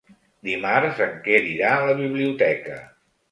[0.47, 2.81] Dimarts en Quer irà a la biblioteca.